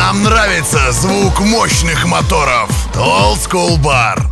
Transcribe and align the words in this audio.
Нам 0.00 0.22
нравится 0.22 0.92
звук 0.92 1.40
мощных 1.40 2.06
моторов. 2.06 2.70
Old 2.94 3.40
School 3.40 3.82
Bar. 3.82 4.27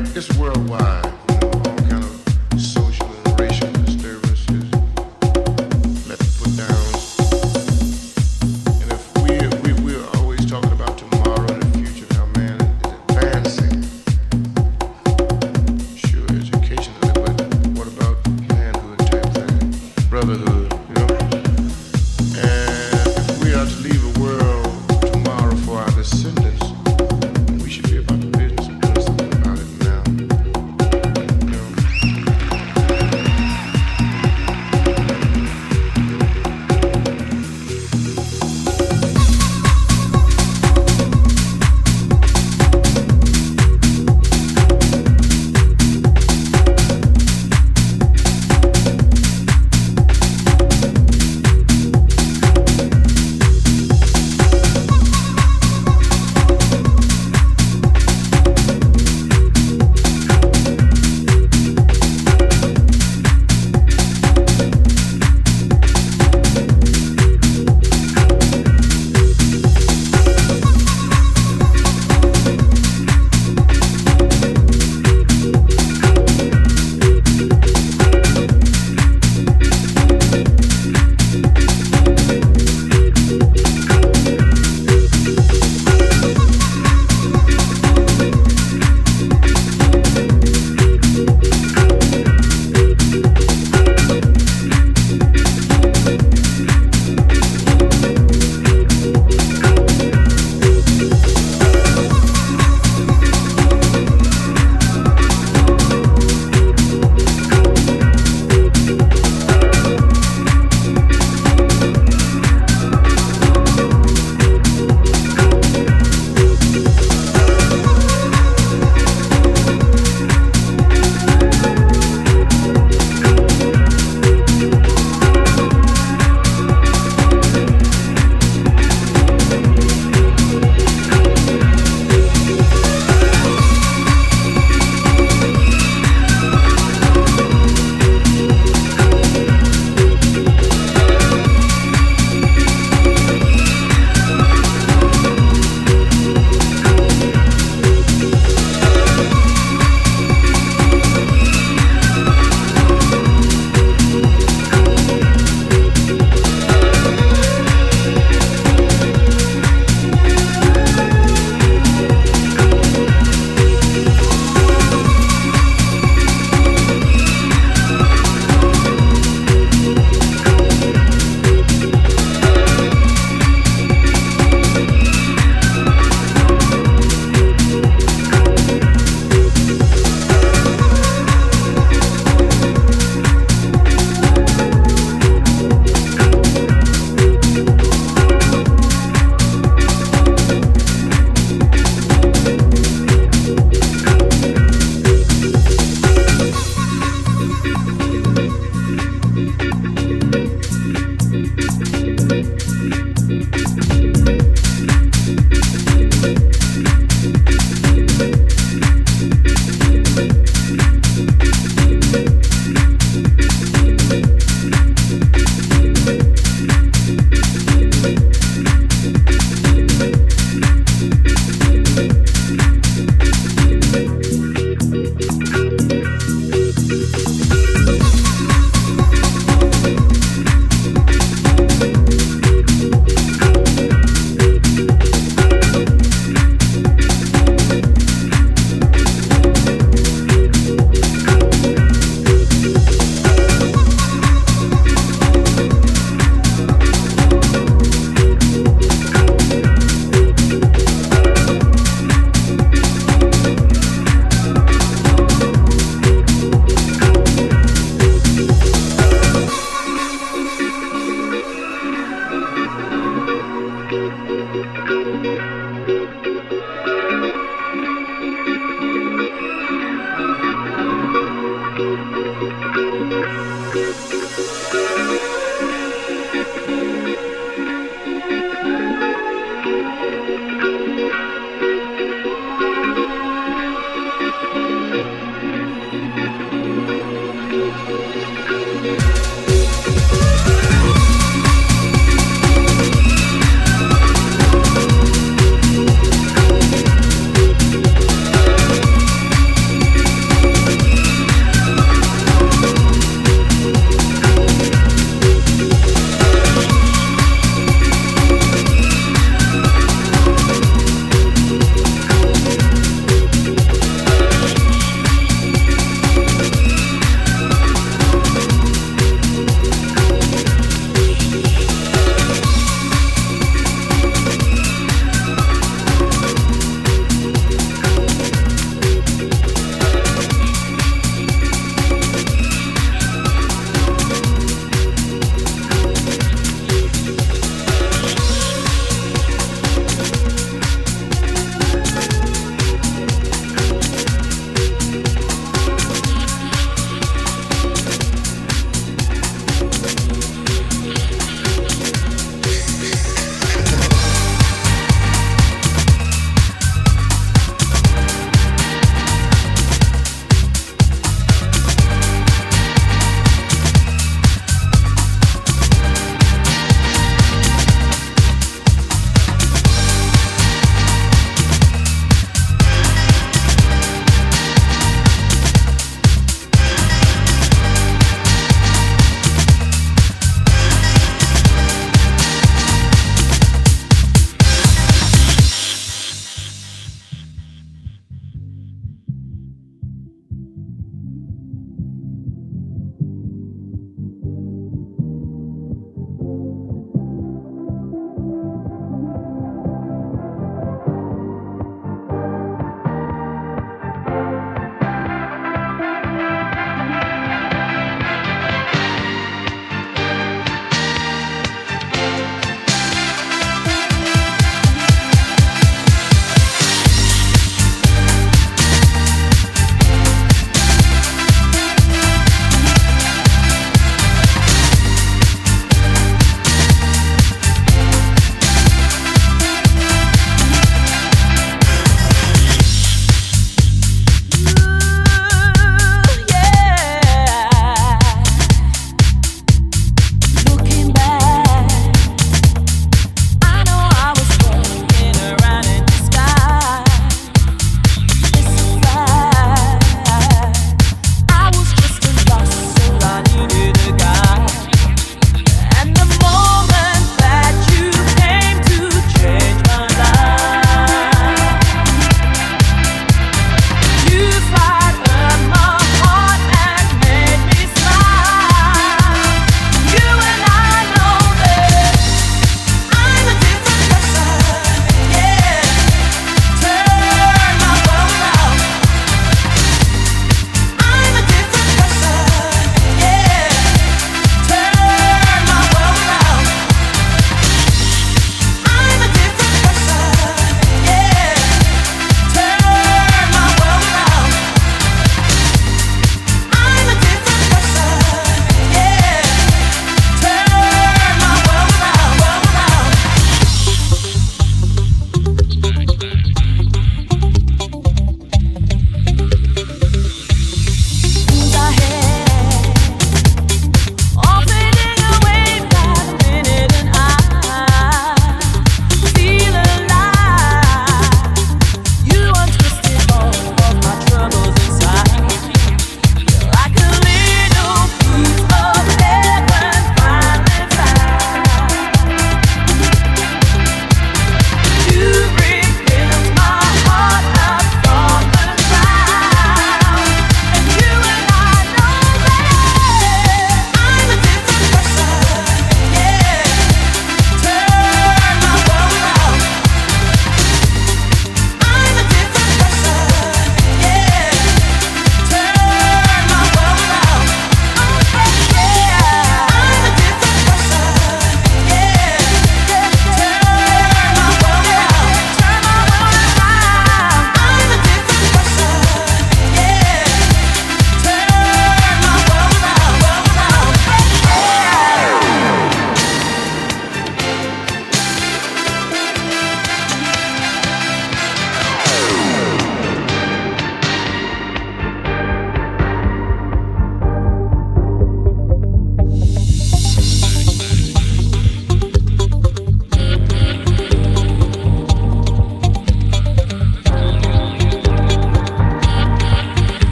It's 0.00 0.32
worldwide. 0.38 1.17